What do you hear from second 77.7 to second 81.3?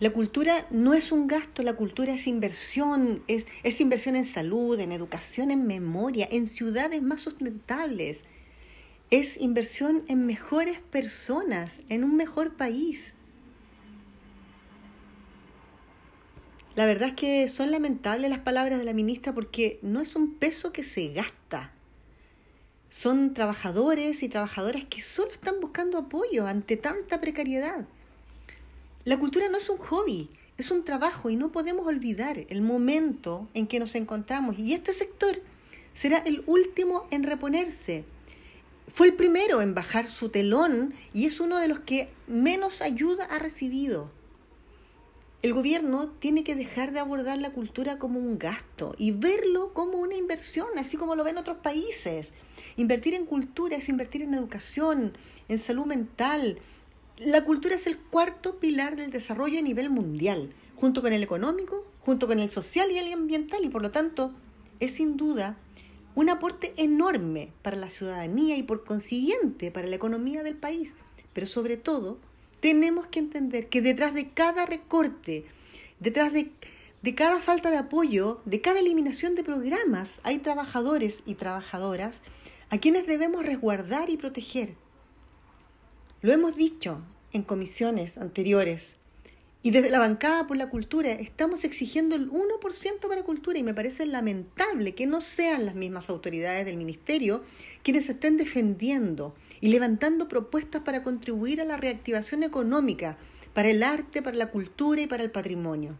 de apoyo, de cada eliminación de programas, hay trabajadores